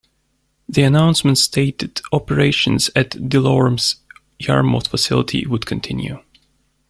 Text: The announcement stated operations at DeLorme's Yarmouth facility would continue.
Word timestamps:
The 0.67 0.81
announcement 0.81 1.37
stated 1.37 2.01
operations 2.11 2.89
at 2.95 3.11
DeLorme's 3.11 3.97
Yarmouth 4.39 4.87
facility 4.87 5.45
would 5.45 5.67
continue. 5.67 6.23